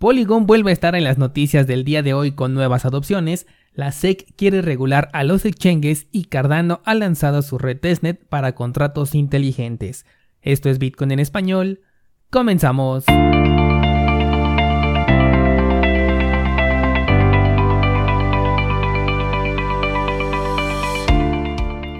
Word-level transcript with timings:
Polygon 0.00 0.46
vuelve 0.46 0.70
a 0.70 0.72
estar 0.72 0.94
en 0.94 1.04
las 1.04 1.18
noticias 1.18 1.66
del 1.66 1.84
día 1.84 2.02
de 2.02 2.14
hoy 2.14 2.32
con 2.32 2.54
nuevas 2.54 2.86
adopciones, 2.86 3.46
la 3.74 3.92
SEC 3.92 4.34
quiere 4.34 4.62
regular 4.62 5.10
a 5.12 5.24
los 5.24 5.44
exchanges 5.44 6.06
y 6.10 6.24
Cardano 6.24 6.80
ha 6.86 6.94
lanzado 6.94 7.42
su 7.42 7.58
red 7.58 7.78
testnet 7.78 8.18
para 8.26 8.54
contratos 8.54 9.14
inteligentes. 9.14 10.06
Esto 10.40 10.70
es 10.70 10.78
Bitcoin 10.78 11.10
en 11.10 11.20
español. 11.20 11.82
Comenzamos. 12.30 13.04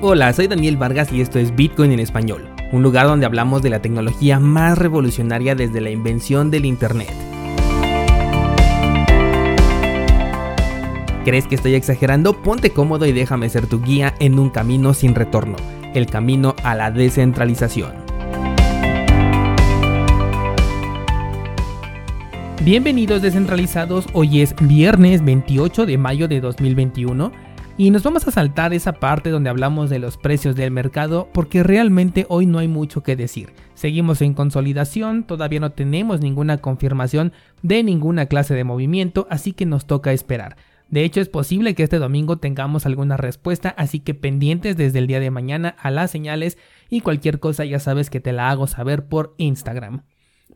Hola, 0.00 0.32
soy 0.32 0.46
Daniel 0.46 0.78
Vargas 0.78 1.12
y 1.12 1.20
esto 1.20 1.38
es 1.38 1.54
Bitcoin 1.54 1.92
en 1.92 2.00
español, 2.00 2.48
un 2.72 2.82
lugar 2.82 3.08
donde 3.08 3.26
hablamos 3.26 3.60
de 3.60 3.68
la 3.68 3.82
tecnología 3.82 4.40
más 4.40 4.78
revolucionaria 4.78 5.54
desde 5.54 5.82
la 5.82 5.90
invención 5.90 6.50
del 6.50 6.64
Internet. 6.64 7.29
¿Crees 11.22 11.46
que 11.46 11.54
estoy 11.54 11.74
exagerando? 11.74 12.40
Ponte 12.40 12.70
cómodo 12.70 13.04
y 13.04 13.12
déjame 13.12 13.50
ser 13.50 13.66
tu 13.66 13.82
guía 13.82 14.14
en 14.20 14.38
un 14.38 14.48
camino 14.48 14.94
sin 14.94 15.14
retorno, 15.14 15.56
el 15.94 16.06
camino 16.06 16.56
a 16.64 16.74
la 16.74 16.90
descentralización. 16.90 17.92
Bienvenidos 22.64 23.20
descentralizados, 23.20 24.06
hoy 24.14 24.40
es 24.40 24.54
viernes 24.62 25.22
28 25.22 25.84
de 25.84 25.98
mayo 25.98 26.26
de 26.26 26.40
2021 26.40 27.32
y 27.76 27.90
nos 27.90 28.02
vamos 28.02 28.26
a 28.26 28.30
saltar 28.30 28.72
esa 28.72 28.94
parte 28.94 29.28
donde 29.28 29.50
hablamos 29.50 29.90
de 29.90 29.98
los 29.98 30.16
precios 30.16 30.56
del 30.56 30.70
mercado 30.70 31.28
porque 31.34 31.62
realmente 31.62 32.24
hoy 32.30 32.46
no 32.46 32.60
hay 32.60 32.68
mucho 32.68 33.02
que 33.02 33.14
decir. 33.14 33.52
Seguimos 33.74 34.22
en 34.22 34.32
consolidación, 34.32 35.24
todavía 35.24 35.60
no 35.60 35.72
tenemos 35.72 36.22
ninguna 36.22 36.58
confirmación 36.58 37.34
de 37.60 37.82
ninguna 37.82 38.24
clase 38.24 38.54
de 38.54 38.64
movimiento, 38.64 39.26
así 39.28 39.52
que 39.52 39.66
nos 39.66 39.84
toca 39.84 40.12
esperar. 40.12 40.56
De 40.90 41.04
hecho, 41.04 41.20
es 41.20 41.28
posible 41.28 41.74
que 41.74 41.84
este 41.84 41.98
domingo 41.98 42.38
tengamos 42.38 42.84
alguna 42.84 43.16
respuesta, 43.16 43.70
así 43.78 44.00
que 44.00 44.14
pendientes 44.14 44.76
desde 44.76 44.98
el 44.98 45.06
día 45.06 45.20
de 45.20 45.30
mañana 45.30 45.76
a 45.78 45.90
las 45.92 46.10
señales 46.10 46.58
y 46.88 47.00
cualquier 47.00 47.38
cosa 47.38 47.64
ya 47.64 47.78
sabes 47.78 48.10
que 48.10 48.20
te 48.20 48.32
la 48.32 48.50
hago 48.50 48.66
saber 48.66 49.06
por 49.06 49.34
Instagram. 49.38 50.02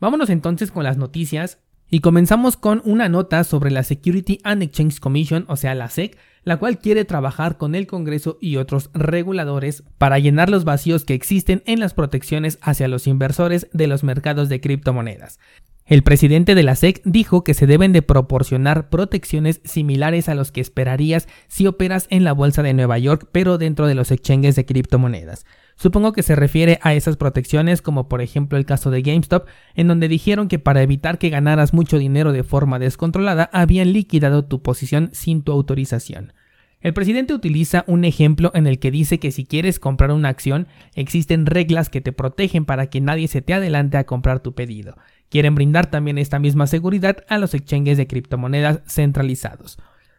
Vámonos 0.01 0.31
entonces 0.31 0.73
con 0.73 0.83
las 0.83 0.97
noticias 0.97 1.61
y 1.89 2.01
comenzamos 2.01 2.57
con 2.57 2.83
una 2.85 3.09
nota 3.09 3.45
sobre 3.45 3.71
la 3.71 3.85
Security 3.85 4.41
and 4.43 4.65
Exchange 4.65 4.99
Commission, 4.99 5.45
o 5.49 5.57
sea, 5.57 5.77
la 5.77 5.89
SEC, 5.89 6.19
la 6.43 6.57
cual 6.57 6.79
quiere 6.79 7.05
trabajar 7.05 7.57
con 7.57 7.77
el 7.77 7.87
Congreso 7.87 8.37
y 8.41 8.57
otros 8.57 8.91
reguladores 8.93 9.85
para 9.99 10.19
llenar 10.19 10.51
los 10.51 10.65
vacíos 10.65 11.05
que 11.05 11.15
existen 11.15 11.63
en 11.67 11.79
las 11.79 11.95
protecciones 11.95 12.59
hacia 12.61 12.89
los 12.89 13.07
inversores 13.07 13.69
de 13.73 13.87
los 13.87 14.03
mercados 14.03 14.49
de 14.49 14.61
criptomonedas. 14.61 15.39
El 15.87 16.03
presidente 16.03 16.55
de 16.55 16.63
la 16.63 16.77
SEC 16.77 17.03
dijo 17.05 17.45
que 17.45 17.53
se 17.53 17.67
deben 17.67 17.93
de 17.93 18.01
proporcionar 18.01 18.89
protecciones 18.89 19.61
similares 19.65 20.31
a 20.31 20.35
los 20.35 20.51
que 20.51 20.63
esperarías 20.63 21.29
si 21.47 21.67
operas 21.67 22.07
en 22.09 22.25
la 22.25 22.33
bolsa 22.33 22.63
de 22.63 22.73
Nueva 22.73 22.97
York 22.97 23.29
pero 23.33 23.59
dentro 23.59 23.87
de 23.87 23.95
los 23.95 24.11
exchanges 24.11 24.57
de 24.57 24.65
criptomonedas. 24.65 25.45
Supongo 25.77 26.13
que 26.13 26.23
se 26.23 26.37
refiere 26.37 26.79
a 26.81 26.95
esas 26.95 27.19
protecciones 27.19 27.83
como 27.83 28.09
por 28.09 28.23
ejemplo 28.23 28.57
el 28.57 28.65
caso 28.65 28.91
de 28.91 29.03
GameStop, 29.03 29.47
en 29.75 29.89
donde 29.89 30.09
dijeron 30.09 30.49
que 30.49 30.59
para 30.59 30.81
evitar 30.81 31.19
que 31.19 31.29
ganaras 31.29 31.75
mucho 31.75 31.99
dinero 31.99 32.33
de 32.33 32.45
forma 32.45 32.79
descontrolada 32.79 33.51
habían 33.53 33.93
liquidado 33.93 34.47
tu 34.47 34.63
posición 34.63 35.11
sin 35.13 35.43
tu 35.43 35.53
autorización. 35.53 36.33
El 36.81 36.95
presidente 36.95 37.35
utiliza 37.35 37.85
un 37.87 38.05
ejemplo 38.05 38.53
en 38.55 38.67
el 38.67 38.79
que 38.79 38.91
dice 38.91 39.19
que 39.19 39.33
si 39.33 39.45
quieres 39.45 39.79
comprar 39.79 40.13
una 40.13 40.29
acción, 40.29 40.67
existen 40.95 41.45
reglas 41.45 41.91
que 41.91 42.01
te 42.01 42.13
protegen 42.13 42.65
para 42.65 42.89
que 42.89 43.01
nadie 43.03 43.29
se 43.29 43.43
te 43.43 43.53
adelante 43.53 43.97
a 43.99 44.05
comprar 44.05 44.41
tu 44.41 44.55
pedido. 44.55 44.97
Quieren 45.35 45.57
brindar 45.57 45.87
también 45.87 46.17
esta 46.19 46.39
misma 46.39 46.69
seguridad 46.69 47.25
a 47.29 47.39
los 47.39 47.55
exchanges 47.55 47.97
de 47.97 48.07
criptomonedas 48.07 48.83
centralizados. 48.87 49.79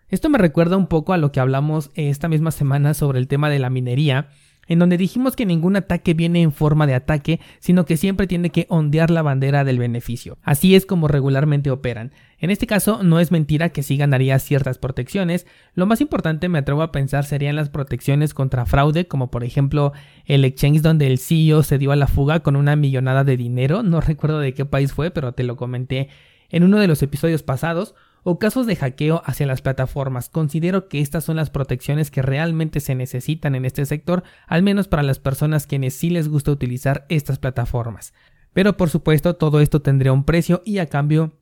Esto 0.10 0.28
me 0.28 0.38
recuerda 0.38 0.76
un 0.76 0.88
poco 0.88 1.14
a 1.14 1.18
lo 1.18 1.32
que 1.32 1.40
hablamos 1.40 1.90
esta 1.94 2.28
misma 2.28 2.52
semana 2.52 2.94
sobre 2.94 3.20
el 3.20 3.30
tema 3.30 3.50
de 3.50 3.60
la 3.60 3.70
minería, 3.70 4.28
en 4.68 4.80
donde 4.80 4.98
dijimos 4.98 5.36
que 5.36 5.46
ningún 5.46 5.76
ataque 5.76 6.14
viene 6.14 6.42
en 6.42 6.52
forma 6.52 6.88
de 6.88 6.96
ataque, 6.96 7.40
sino 7.60 7.86
que 7.86 7.98
siempre 7.98 8.28
tiene 8.28 8.50
que 8.50 8.66
ondear 8.70 9.10
la 9.10 9.22
bandera 9.22 9.64
del 9.64 9.80
beneficio. 9.80 10.38
Así 10.44 10.76
es 10.76 10.86
como 10.86 11.08
regularmente 11.08 11.72
operan. 11.72 12.12
En 12.38 12.50
este 12.50 12.68
caso 12.68 13.02
no 13.04 13.20
es 13.20 13.32
mentira 13.32 13.70
que 13.70 13.84
sí 13.84 13.98
ganaría 13.98 14.38
ciertas 14.40 14.78
protecciones, 14.78 15.48
lo 15.74 15.86
más 15.86 16.02
importante 16.02 16.50
me 16.50 16.60
atrevo 16.60 16.82
a 16.82 16.92
pensar 16.92 17.24
serían 17.24 17.56
las 17.56 17.70
protecciones 17.70 18.34
contra 18.34 18.66
fraude, 18.66 19.08
como 19.08 19.32
por 19.32 19.44
ejemplo 19.44 19.94
el 20.26 20.44
exchange 20.46 20.82
donde 20.82 21.08
el 21.08 21.18
CEO 21.18 21.64
se 21.64 21.78
dio 21.78 21.92
a 21.92 21.96
la 21.96 22.08
fuga 22.08 22.42
con 22.42 22.56
una 22.56 22.76
millonada 22.76 23.24
de 23.24 23.38
dinero, 23.38 23.84
no 23.84 24.02
recuerdo 24.02 24.40
de 24.40 24.54
qué 24.54 24.66
país 24.66 24.94
fue, 24.94 25.12
pero 25.12 25.32
te 25.32 25.44
lo 25.44 25.56
comenté 25.56 26.10
en 26.50 26.64
uno 26.64 26.80
de 26.80 26.88
los 26.88 27.02
episodios 27.02 27.44
pasados, 27.44 27.96
o 28.28 28.40
casos 28.40 28.66
de 28.66 28.76
hackeo 28.76 29.22
hacia 29.24 29.46
las 29.46 29.62
plataformas. 29.62 30.30
Considero 30.30 30.90
que 30.90 31.00
estas 31.00 31.24
son 31.24 31.36
las 31.36 31.52
protecciones 31.52 32.10
que 32.10 32.24
realmente 32.24 32.80
se 32.80 32.96
necesitan 32.96 33.54
en 33.54 33.66
este 33.66 33.86
sector, 33.86 34.24
al 34.48 34.64
menos 34.64 34.88
para 34.88 35.04
las 35.04 35.20
personas 35.20 35.68
quienes 35.68 35.94
sí 35.94 36.10
les 36.10 36.28
gusta 36.28 36.52
utilizar 36.52 37.06
estas 37.08 37.38
plataformas. 37.38 38.16
Pero 38.52 38.78
por 38.78 38.90
supuesto 38.90 39.36
todo 39.36 39.60
esto 39.60 39.84
tendría 39.84 40.12
un 40.12 40.24
precio 40.24 40.64
y 40.66 40.80
a 40.80 40.88
cambio 40.88 41.34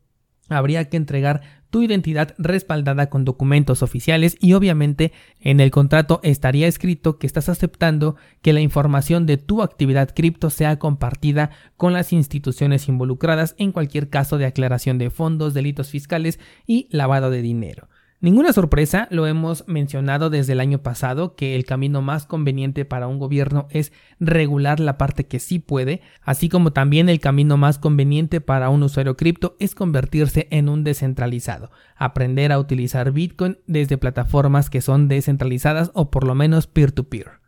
habría 0.50 0.90
que 0.90 0.98
entregar 0.98 1.42
tu 1.70 1.82
identidad 1.82 2.36
respaldada 2.38 3.10
con 3.10 3.26
documentos 3.26 3.82
oficiales 3.82 4.38
y 4.40 4.54
obviamente 4.54 5.12
en 5.40 5.60
el 5.60 5.72
contrato 5.72 6.20
estaría 6.22 6.68
escrito 6.68 7.18
que 7.18 7.26
estás 7.26 7.50
aceptando 7.50 8.16
que 8.44 8.54
la 8.54 8.62
información 8.62 9.26
de 9.26 9.38
tu 9.38 9.64
actividad 9.64 10.14
cripto 10.14 10.52
sea 10.52 10.78
compartida 10.78 11.50
con 11.76 11.92
las 11.94 12.14
instituciones 12.14 12.88
involucradas 12.88 13.56
en 13.58 13.72
cualquier 13.72 14.10
caso 14.10 14.38
de 14.38 14.46
aclaración 14.46 15.00
de 15.00 15.10
fondos, 15.10 15.56
delitos 15.56 15.90
fiscales 15.90 16.40
y 16.68 16.88
lavado 16.92 17.32
de 17.32 17.42
dinero. 17.42 17.88
Ninguna 18.24 18.54
sorpresa, 18.54 19.10
lo 19.12 19.28
hemos 19.28 19.68
mencionado 19.68 20.30
desde 20.30 20.54
el 20.54 20.62
año 20.62 20.82
pasado, 20.82 21.36
que 21.36 21.56
el 21.56 21.66
camino 21.66 22.02
más 22.02 22.26
conveniente 22.26 22.86
para 22.86 23.10
un 23.10 23.20
gobierno 23.20 23.68
es 23.70 23.92
regular 24.22 24.80
la 24.80 24.98
parte 24.98 25.26
que 25.26 25.42
sí 25.42 25.60
puede, 25.60 26.00
así 26.22 26.48
como 26.48 26.72
también 26.72 27.10
el 27.10 27.20
camino 27.20 27.58
más 27.58 27.80
conveniente 27.80 28.40
para 28.40 28.70
un 28.70 28.82
usuario 28.82 29.18
cripto 29.18 29.58
es 29.60 29.76
convertirse 29.76 30.48
en 30.52 30.70
un 30.70 30.86
descentralizado, 30.86 31.70
aprender 31.98 32.54
a 32.54 32.60
utilizar 32.60 33.12
Bitcoin 33.12 33.58
desde 33.68 33.98
plataformas 33.98 34.70
que 34.70 34.80
son 34.80 35.10
descentralizadas 35.10 35.92
o 35.94 36.10
por 36.10 36.24
lo 36.24 36.34
menos 36.34 36.66
peer-to-peer. 36.66 37.43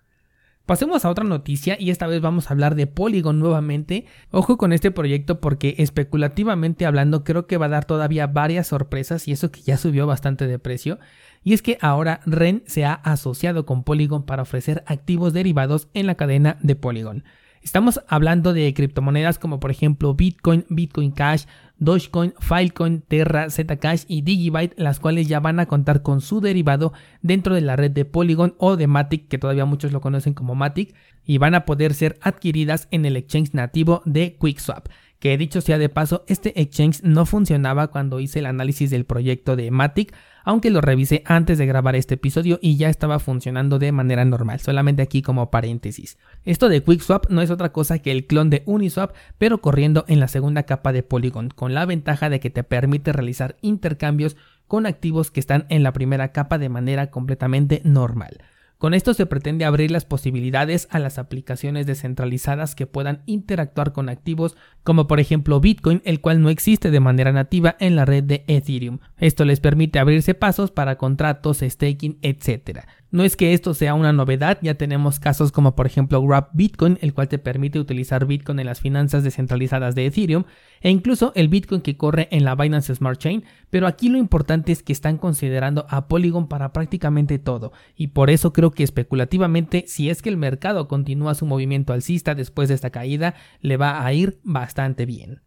Pasemos 0.66 1.06
a 1.06 1.12
otra 1.12 1.24
noticia 1.24 1.78
y 1.80 1.92
esta 1.92 2.08
vez 2.08 2.22
vamos 2.22 2.48
a 2.48 2.54
hablar 2.54 2.74
de 2.74 2.88
Polygon 2.88 3.38
nuevamente. 3.38 4.06
Ojo 4.32 4.58
con 4.58 4.74
este 4.74 4.90
proyecto 4.90 5.40
porque 5.40 5.76
especulativamente 5.78 6.88
hablando 6.88 7.24
creo 7.24 7.46
que 7.46 7.58
va 7.58 7.68
a 7.68 7.70
dar 7.70 7.86
todavía 7.86 8.26
varias 8.26 8.68
sorpresas 8.68 9.28
y 9.28 9.32
eso 9.32 9.52
que 9.52 9.62
ya 9.62 9.78
subió 9.78 10.08
bastante 10.08 10.48
de 10.48 10.58
precio. 10.58 10.98
Y 11.44 11.54
es 11.54 11.62
que 11.62 11.78
ahora 11.82 12.22
REN 12.26 12.64
se 12.66 12.84
ha 12.84 12.94
asociado 12.94 13.68
con 13.68 13.84
Polygon 13.84 14.24
para 14.24 14.42
ofrecer 14.42 14.84
activos 14.88 15.34
derivados 15.34 15.88
en 15.94 16.08
la 16.08 16.16
cadena 16.16 16.58
de 16.64 16.76
Polygon. 16.76 17.24
Estamos 17.62 18.02
hablando 18.08 18.52
de 18.54 18.74
criptomonedas 18.74 19.38
como 19.38 19.60
por 19.60 19.70
ejemplo 19.70 20.16
Bitcoin, 20.16 20.66
Bitcoin 20.70 21.12
Cash, 21.12 21.46
Dogecoin, 21.78 22.34
Filecoin, 22.40 23.02
Terra, 23.02 23.50
Zcash 23.50 24.04
y 24.08 24.22
Digibyte, 24.22 24.74
las 24.78 25.00
cuales 25.00 25.28
ya 25.28 25.40
van 25.40 25.60
a 25.60 25.66
contar 25.66 26.02
con 26.02 26.22
su 26.22 26.42
derivado 26.42 26.94
dentro 27.22 27.56
de 27.56 27.62
la 27.62 27.76
red 27.76 27.92
de 27.92 28.06
Polygon 28.06 28.56
o 28.58 28.78
de 28.78 28.88
Matic, 28.88 29.28
que 29.28 29.38
todavía 29.38 29.66
muchos 29.66 29.92
lo 29.92 30.02
conocen 30.02 30.34
como 30.34 30.56
Matic, 30.56 30.96
y 31.26 31.38
van 31.38 31.56
a 31.56 31.66
poder 31.66 31.94
ser 31.94 32.18
adquiridas 32.22 32.88
en 32.92 33.06
el 33.06 33.18
exchange 33.18 33.54
nativo 33.54 34.02
de 34.06 34.36
QuickSwap. 34.38 34.88
Que 35.20 35.38
dicho 35.38 35.62
sea 35.62 35.78
de 35.78 35.90
paso, 35.90 36.24
este 36.28 36.60
exchange 36.62 37.02
no 37.04 37.26
funcionaba 37.26 37.88
cuando 37.88 38.20
hice 38.20 38.40
el 38.40 38.46
análisis 38.46 38.90
del 38.90 39.06
proyecto 39.06 39.56
de 39.56 39.72
Matic, 39.72 40.14
aunque 40.46 40.70
lo 40.70 40.80
revisé 40.80 41.24
antes 41.26 41.58
de 41.58 41.66
grabar 41.66 41.96
este 41.96 42.14
episodio 42.14 42.60
y 42.62 42.78
ya 42.78 42.90
estaba 42.90 43.20
funcionando 43.20 43.80
de 43.80 43.92
manera 43.92 44.24
normal, 44.24 44.62
solamente 44.62 45.02
aquí 45.02 45.22
como 45.22 45.52
paréntesis. 45.52 46.18
Esto 46.46 46.70
de 46.70 46.82
QuickSwap 46.82 47.30
no 47.30 47.42
es 47.42 47.50
otra 47.50 47.74
cosa 47.74 48.00
que 48.00 48.12
el 48.12 48.28
clon 48.28 48.50
de 48.50 48.64
Uniswap, 48.66 49.16
pero 49.38 49.60
corriendo 49.60 50.06
en 50.08 50.20
la 50.20 50.28
segunda 50.28 50.64
capa 50.64 50.94
de 50.94 51.04
Polygon, 51.04 51.50
con 51.50 51.74
la 51.74 51.86
ventaja 51.86 52.30
de 52.30 52.40
que 52.40 52.52
te 52.52 52.64
permite 52.64 53.12
realizar 53.12 53.58
intercambios 53.62 54.38
con 54.68 54.86
activos 54.86 55.32
que 55.32 55.40
están 55.40 55.66
en 55.70 55.84
la 55.84 55.94
primera 55.94 56.32
capa 56.32 56.58
de 56.58 56.70
manera 56.70 57.10
completamente 57.10 57.82
normal. 57.84 58.38
Con 58.78 58.94
esto 58.94 59.14
se 59.14 59.26
pretende 59.26 59.64
abrir 59.66 59.90
las 59.90 60.06
posibilidades 60.06 60.88
a 60.92 61.00
las 61.00 61.18
aplicaciones 61.18 61.86
descentralizadas 61.86 62.76
que 62.76 62.88
puedan 62.88 63.24
interactuar 63.26 63.94
con 63.94 64.10
activos 64.10 64.58
como 64.84 65.08
por 65.08 65.20
ejemplo 65.20 65.60
Bitcoin, 65.60 66.02
el 66.06 66.20
cual 66.22 66.42
no 66.42 66.50
existe 66.50 66.92
de 66.92 67.00
manera 67.00 67.32
nativa 67.32 67.76
en 67.80 67.96
la 67.96 68.06
red 68.06 68.24
de 68.24 68.44
Ethereum. 68.48 69.00
Esto 69.18 69.46
les 69.46 69.60
permite 69.60 70.00
abrirse 70.00 70.34
pasos 70.34 70.72
para 70.72 70.98
contratos, 70.98 71.60
staking, 71.62 72.20
etc. 72.22 72.86
No 73.16 73.24
es 73.24 73.38
que 73.38 73.54
esto 73.54 73.74
sea 73.74 73.94
una 73.94 74.12
novedad, 74.12 74.58
ya 74.62 74.74
tenemos 74.74 75.22
casos 75.22 75.54
como 75.54 75.74
por 75.74 75.86
ejemplo 75.86 76.22
Grab 76.22 76.50
Bitcoin, 76.52 76.98
el 77.00 77.14
cual 77.14 77.30
te 77.30 77.38
permite 77.38 77.80
utilizar 77.80 78.26
Bitcoin 78.26 78.60
en 78.60 78.66
las 78.66 78.82
finanzas 78.82 79.24
descentralizadas 79.24 79.96
de 79.96 80.06
Ethereum, 80.06 80.44
e 80.82 80.90
incluso 80.90 81.32
el 81.34 81.48
Bitcoin 81.48 81.80
que 81.80 81.96
corre 81.96 82.28
en 82.32 82.44
la 82.44 82.56
Binance 82.56 82.94
Smart 82.94 83.18
Chain, 83.18 83.46
pero 83.70 83.88
aquí 83.88 84.10
lo 84.10 84.18
importante 84.18 84.74
es 84.74 84.84
que 84.84 84.92
están 84.92 85.18
considerando 85.18 85.86
a 85.90 86.10
Polygon 86.10 86.50
para 86.50 86.74
prácticamente 86.74 87.40
todo, 87.40 87.72
y 87.96 88.08
por 88.08 88.30
eso 88.30 88.52
creo 88.52 88.72
que 88.72 88.84
especulativamente, 88.84 89.86
si 89.88 90.10
es 90.10 90.22
que 90.22 90.28
el 90.28 90.36
mercado 90.36 90.90
continúa 90.90 91.36
su 91.36 91.46
movimiento 91.46 91.94
alcista 91.94 92.36
después 92.36 92.68
de 92.68 92.76
esta 92.76 92.90
caída, 92.90 93.36
le 93.62 93.78
va 93.78 94.06
a 94.06 94.12
ir 94.12 94.42
bastante 94.44 95.06
bien. 95.06 95.45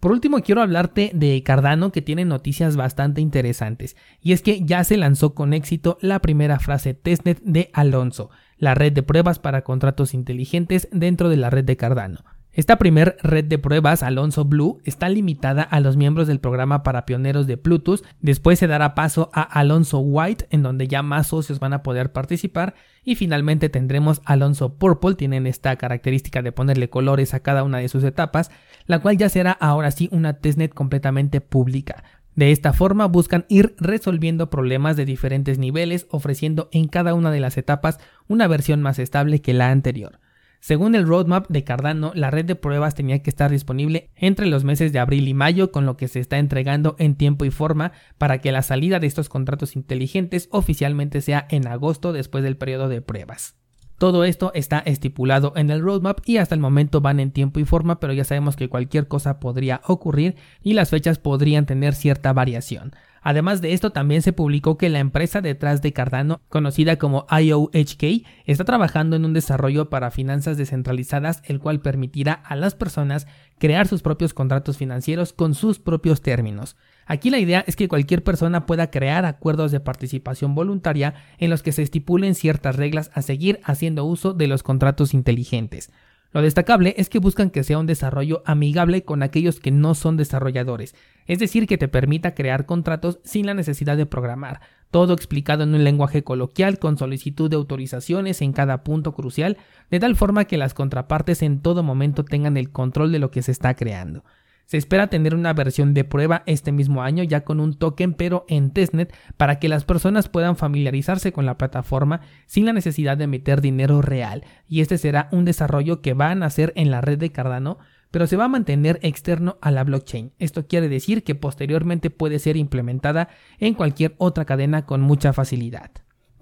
Por 0.00 0.12
último, 0.12 0.40
quiero 0.42 0.62
hablarte 0.62 1.10
de 1.12 1.42
Cardano 1.42 1.90
que 1.90 2.02
tiene 2.02 2.24
noticias 2.24 2.76
bastante 2.76 3.20
interesantes, 3.20 3.96
y 4.20 4.32
es 4.32 4.42
que 4.42 4.64
ya 4.64 4.84
se 4.84 4.96
lanzó 4.96 5.34
con 5.34 5.52
éxito 5.52 5.98
la 6.00 6.20
primera 6.20 6.60
frase 6.60 6.94
testnet 6.94 7.40
de 7.42 7.70
Alonso, 7.72 8.30
la 8.58 8.74
red 8.74 8.92
de 8.92 9.02
pruebas 9.02 9.40
para 9.40 9.62
contratos 9.62 10.14
inteligentes 10.14 10.88
dentro 10.92 11.28
de 11.28 11.36
la 11.36 11.50
red 11.50 11.64
de 11.64 11.76
Cardano. 11.76 12.24
Esta 12.58 12.76
primer 12.76 13.16
red 13.22 13.44
de 13.44 13.56
pruebas, 13.56 14.02
Alonso 14.02 14.44
Blue, 14.44 14.80
está 14.82 15.08
limitada 15.08 15.62
a 15.62 15.78
los 15.78 15.96
miembros 15.96 16.26
del 16.26 16.40
programa 16.40 16.82
para 16.82 17.06
pioneros 17.06 17.46
de 17.46 17.56
Plutus. 17.56 18.02
Después 18.20 18.58
se 18.58 18.66
dará 18.66 18.96
paso 18.96 19.30
a 19.32 19.42
Alonso 19.42 20.00
White, 20.00 20.48
en 20.50 20.64
donde 20.64 20.88
ya 20.88 21.04
más 21.04 21.28
socios 21.28 21.60
van 21.60 21.72
a 21.72 21.84
poder 21.84 22.10
participar. 22.10 22.74
Y 23.04 23.14
finalmente 23.14 23.68
tendremos 23.68 24.22
Alonso 24.24 24.74
Purple, 24.74 25.14
tienen 25.14 25.46
esta 25.46 25.76
característica 25.76 26.42
de 26.42 26.50
ponerle 26.50 26.90
colores 26.90 27.32
a 27.32 27.44
cada 27.44 27.62
una 27.62 27.78
de 27.78 27.88
sus 27.88 28.02
etapas, 28.02 28.50
la 28.86 28.98
cual 28.98 29.16
ya 29.16 29.28
será 29.28 29.52
ahora 29.52 29.92
sí 29.92 30.08
una 30.10 30.32
testnet 30.32 30.74
completamente 30.74 31.40
pública. 31.40 32.02
De 32.34 32.50
esta 32.50 32.72
forma 32.72 33.06
buscan 33.06 33.46
ir 33.48 33.76
resolviendo 33.78 34.50
problemas 34.50 34.96
de 34.96 35.04
diferentes 35.04 35.60
niveles, 35.60 36.08
ofreciendo 36.10 36.68
en 36.72 36.88
cada 36.88 37.14
una 37.14 37.30
de 37.30 37.38
las 37.38 37.56
etapas 37.56 38.00
una 38.26 38.48
versión 38.48 38.82
más 38.82 38.98
estable 38.98 39.40
que 39.42 39.54
la 39.54 39.70
anterior. 39.70 40.18
Según 40.60 40.94
el 40.94 41.06
roadmap 41.06 41.46
de 41.48 41.64
Cardano, 41.64 42.12
la 42.14 42.30
red 42.30 42.44
de 42.44 42.56
pruebas 42.56 42.94
tenía 42.94 43.22
que 43.22 43.30
estar 43.30 43.50
disponible 43.50 44.10
entre 44.16 44.46
los 44.46 44.64
meses 44.64 44.92
de 44.92 44.98
abril 44.98 45.28
y 45.28 45.34
mayo, 45.34 45.70
con 45.70 45.86
lo 45.86 45.96
que 45.96 46.08
se 46.08 46.20
está 46.20 46.38
entregando 46.38 46.96
en 46.98 47.14
tiempo 47.14 47.44
y 47.44 47.50
forma 47.50 47.92
para 48.18 48.40
que 48.40 48.52
la 48.52 48.62
salida 48.62 48.98
de 48.98 49.06
estos 49.06 49.28
contratos 49.28 49.76
inteligentes 49.76 50.48
oficialmente 50.50 51.20
sea 51.20 51.46
en 51.50 51.66
agosto 51.68 52.12
después 52.12 52.42
del 52.42 52.56
periodo 52.56 52.88
de 52.88 53.00
pruebas. 53.00 53.54
Todo 53.98 54.22
esto 54.22 54.52
está 54.54 54.78
estipulado 54.78 55.52
en 55.56 55.70
el 55.70 55.82
roadmap 55.82 56.20
y 56.24 56.36
hasta 56.36 56.54
el 56.54 56.60
momento 56.60 57.00
van 57.00 57.18
en 57.18 57.32
tiempo 57.32 57.58
y 57.58 57.64
forma, 57.64 57.98
pero 57.98 58.12
ya 58.12 58.22
sabemos 58.22 58.54
que 58.54 58.68
cualquier 58.68 59.08
cosa 59.08 59.40
podría 59.40 59.80
ocurrir 59.86 60.36
y 60.62 60.74
las 60.74 60.90
fechas 60.90 61.18
podrían 61.18 61.66
tener 61.66 61.94
cierta 61.94 62.32
variación. 62.32 62.92
Además 63.28 63.60
de 63.60 63.74
esto, 63.74 63.90
también 63.90 64.22
se 64.22 64.32
publicó 64.32 64.78
que 64.78 64.88
la 64.88 65.00
empresa 65.00 65.42
detrás 65.42 65.82
de 65.82 65.92
Cardano, 65.92 66.40
conocida 66.48 66.96
como 66.96 67.26
IOHK, 67.30 68.24
está 68.46 68.64
trabajando 68.64 69.16
en 69.16 69.26
un 69.26 69.34
desarrollo 69.34 69.90
para 69.90 70.10
finanzas 70.10 70.56
descentralizadas, 70.56 71.42
el 71.44 71.60
cual 71.60 71.80
permitirá 71.80 72.32
a 72.32 72.56
las 72.56 72.74
personas 72.74 73.26
crear 73.58 73.86
sus 73.86 74.00
propios 74.00 74.32
contratos 74.32 74.78
financieros 74.78 75.34
con 75.34 75.54
sus 75.54 75.78
propios 75.78 76.22
términos. 76.22 76.78
Aquí 77.04 77.28
la 77.28 77.38
idea 77.38 77.62
es 77.66 77.76
que 77.76 77.86
cualquier 77.86 78.24
persona 78.24 78.64
pueda 78.64 78.90
crear 78.90 79.26
acuerdos 79.26 79.72
de 79.72 79.80
participación 79.80 80.54
voluntaria 80.54 81.12
en 81.36 81.50
los 81.50 81.62
que 81.62 81.72
se 81.72 81.82
estipulen 81.82 82.34
ciertas 82.34 82.76
reglas 82.76 83.10
a 83.12 83.20
seguir 83.20 83.60
haciendo 83.62 84.06
uso 84.06 84.32
de 84.32 84.46
los 84.46 84.62
contratos 84.62 85.12
inteligentes. 85.12 85.92
Lo 86.30 86.42
destacable 86.42 86.94
es 86.98 87.08
que 87.08 87.20
buscan 87.20 87.48
que 87.48 87.64
sea 87.64 87.78
un 87.78 87.86
desarrollo 87.86 88.42
amigable 88.44 89.02
con 89.02 89.22
aquellos 89.22 89.60
que 89.60 89.70
no 89.70 89.94
son 89.94 90.18
desarrolladores, 90.18 90.94
es 91.26 91.38
decir, 91.38 91.66
que 91.66 91.78
te 91.78 91.88
permita 91.88 92.34
crear 92.34 92.66
contratos 92.66 93.18
sin 93.24 93.46
la 93.46 93.54
necesidad 93.54 93.96
de 93.96 94.04
programar, 94.04 94.60
todo 94.90 95.14
explicado 95.14 95.62
en 95.62 95.74
un 95.74 95.84
lenguaje 95.84 96.24
coloquial 96.24 96.78
con 96.78 96.98
solicitud 96.98 97.48
de 97.48 97.56
autorizaciones 97.56 98.42
en 98.42 98.52
cada 98.52 98.84
punto 98.84 99.12
crucial, 99.12 99.56
de 99.90 100.00
tal 100.00 100.16
forma 100.16 100.44
que 100.44 100.58
las 100.58 100.74
contrapartes 100.74 101.42
en 101.42 101.60
todo 101.60 101.82
momento 101.82 102.24
tengan 102.24 102.58
el 102.58 102.70
control 102.70 103.10
de 103.10 103.20
lo 103.20 103.30
que 103.30 103.42
se 103.42 103.52
está 103.52 103.74
creando. 103.74 104.22
Se 104.68 104.76
espera 104.76 105.06
tener 105.06 105.34
una 105.34 105.54
versión 105.54 105.94
de 105.94 106.04
prueba 106.04 106.42
este 106.44 106.72
mismo 106.72 107.02
año 107.02 107.22
ya 107.24 107.42
con 107.42 107.58
un 107.58 107.72
token 107.72 108.12
pero 108.12 108.44
en 108.48 108.70
testnet 108.70 109.14
para 109.38 109.58
que 109.58 109.68
las 109.70 109.86
personas 109.86 110.28
puedan 110.28 110.56
familiarizarse 110.56 111.32
con 111.32 111.46
la 111.46 111.56
plataforma 111.56 112.20
sin 112.44 112.66
la 112.66 112.74
necesidad 112.74 113.16
de 113.16 113.26
meter 113.26 113.62
dinero 113.62 114.02
real 114.02 114.44
y 114.68 114.82
este 114.82 114.98
será 114.98 115.30
un 115.32 115.46
desarrollo 115.46 116.02
que 116.02 116.12
va 116.12 116.30
a 116.30 116.34
nacer 116.34 116.74
en 116.76 116.90
la 116.90 117.00
red 117.00 117.16
de 117.16 117.32
Cardano 117.32 117.78
pero 118.10 118.26
se 118.26 118.36
va 118.36 118.44
a 118.44 118.48
mantener 118.48 118.98
externo 119.02 119.56
a 119.62 119.70
la 119.70 119.84
blockchain. 119.84 120.32
Esto 120.38 120.66
quiere 120.66 120.90
decir 120.90 121.24
que 121.24 121.34
posteriormente 121.34 122.10
puede 122.10 122.38
ser 122.38 122.58
implementada 122.58 123.30
en 123.60 123.72
cualquier 123.72 124.16
otra 124.18 124.44
cadena 124.44 124.84
con 124.84 125.00
mucha 125.00 125.32
facilidad. 125.32 125.92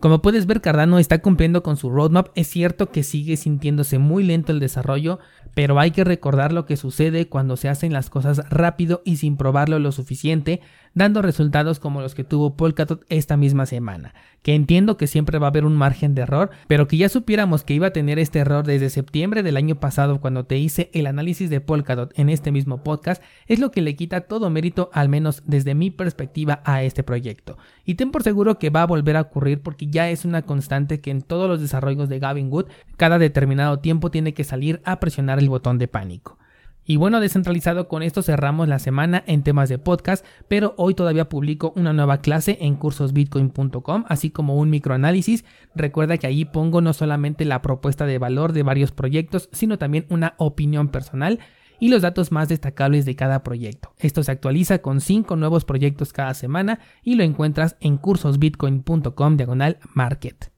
Como 0.01 0.21
puedes 0.21 0.47
ver, 0.47 0.61
Cardano 0.61 0.99
está 0.99 1.23
cumpliendo 1.23 1.63
con 1.63 1.79
su 1.79 1.89
roadmap. 1.89 2.29
Es 2.35 2.49
cierto 2.49 2.91
que 2.91 3.03
sigue 3.03 3.37
sintiéndose 3.37 3.99
muy 3.99 4.25
lento 4.25 4.53
el 4.53 4.61
desarrollo, 4.61 5.19
pero 5.55 5.79
hay 5.81 5.91
que 5.91 6.05
recordar 6.05 6.53
lo 6.53 6.67
que 6.67 6.77
sucede 6.77 7.29
cuando 7.29 7.57
se 7.57 7.71
hacen 7.71 7.95
las 7.95 8.11
cosas 8.11 8.43
rápido 8.51 9.01
y 9.07 9.17
sin 9.17 9.39
probarlo 9.39 9.79
lo 9.79 9.93
suficiente, 9.93 10.61
dando 10.97 11.21
resultados 11.21 11.79
como 11.79 12.01
los 12.01 12.15
que 12.15 12.25
tuvo 12.25 12.57
Polkadot 12.57 13.05
esta 13.11 13.37
misma 13.37 13.67
semana, 13.67 14.15
que 14.43 14.55
entiendo 14.55 14.97
que 14.97 15.07
siempre 15.07 15.39
va 15.39 15.49
a 15.49 15.51
haber 15.51 15.67
un 15.67 15.77
margen 15.77 16.15
de 16.15 16.23
error, 16.23 16.51
pero 16.69 16.89
que 16.89 16.97
ya 16.97 17.11
supiéramos 17.11 17.65
que 17.65 17.75
iba 17.75 17.89
a 17.89 17.93
tener 17.93 18.19
este 18.19 18.39
error 18.39 18.65
desde 18.65 18.89
septiembre 18.89 19.43
del 19.43 19.59
año 19.59 19.79
pasado 19.79 20.23
cuando 20.23 20.47
te 20.47 20.57
hice 20.57 20.91
el 20.95 21.07
análisis 21.07 21.51
de 21.51 21.61
Polkadot 21.61 22.19
en 22.19 22.31
este 22.31 22.51
mismo 22.51 22.83
podcast, 22.83 23.23
es 23.47 23.59
lo 23.61 23.71
que 23.71 23.83
le 23.83 23.95
quita 23.95 24.23
todo 24.23 24.49
mérito, 24.49 24.89
al 24.95 25.11
menos 25.11 25.43
desde 25.45 25.75
mi 25.75 25.91
perspectiva, 25.91 26.63
a 26.65 26.83
este 26.83 27.03
proyecto. 27.03 27.59
Y 27.85 27.97
ten 27.97 28.11
por 28.11 28.23
seguro 28.23 28.59
que 28.59 28.71
va 28.71 28.81
a 28.81 28.87
volver 28.87 29.19
a 29.19 29.21
ocurrir 29.21 29.61
porque 29.61 29.89
ya 29.89 30.09
es 30.09 30.25
una 30.25 30.43
constante 30.43 31.03
que 31.03 31.11
en 31.11 31.21
todos 31.21 31.47
los 31.47 31.61
desarrollos 31.61 32.09
de 32.09 32.21
Gavin 32.21 32.51
Wood, 32.51 32.69
cada 32.97 33.19
determinado 33.19 33.81
tiempo 33.81 34.11
tiene 34.11 34.33
que 34.33 34.45
salir 34.45 34.81
a 34.87 34.99
presionar 34.99 35.41
el 35.41 35.51
botón 35.51 35.77
de 35.77 35.89
pánico. 35.89 36.39
Y 36.87 36.97
bueno, 36.97 37.19
descentralizado, 37.19 37.89
con 37.89 38.05
esto 38.05 38.23
cerramos 38.23 38.69
la 38.69 38.79
semana 38.79 39.25
en 39.27 39.43
temas 39.43 39.69
de 39.69 39.79
podcast, 39.79 40.25
pero 40.47 40.75
hoy 40.77 40.95
todavía 40.95 41.29
publico 41.29 41.73
una 41.75 41.93
nueva 41.93 42.19
clase 42.19 42.59
en 42.61 42.77
cursosbitcoin.com, 42.77 44.05
así 44.09 44.31
como 44.31 44.55
un 44.57 44.71
microanálisis. 44.71 45.45
Recuerda 45.75 46.17
que 46.17 46.29
allí 46.29 46.45
pongo 46.45 46.81
no 46.81 46.93
solamente 46.93 47.45
la 47.45 47.61
propuesta 47.61 48.07
de 48.07 48.19
valor 48.19 48.53
de 48.53 48.63
varios 48.63 48.93
proyectos, 48.93 49.49
sino 49.51 49.79
también 49.79 50.07
una 50.11 50.35
opinión 50.39 50.89
personal 50.89 51.41
y 51.81 51.89
los 51.89 52.03
datos 52.03 52.31
más 52.31 52.49
destacables 52.49 53.05
de 53.05 53.17
cada 53.17 53.43
proyecto. 53.43 53.93
Esto 53.99 54.23
se 54.23 54.31
actualiza 54.31 54.79
con 54.79 55.01
5 55.01 55.35
nuevos 55.35 55.65
proyectos 55.65 56.13
cada 56.13 56.35
semana 56.35 56.79
y 57.03 57.17
lo 57.17 57.25
encuentras 57.25 57.77
en 57.81 57.97
cursosbitcoin.com 57.99 59.37
diagonal 59.37 59.79
market. 59.93 60.53